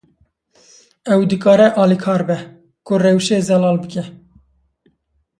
[1.15, 2.37] Ev dikare alîkar be,
[2.85, 4.03] ku rewşê zelal bike.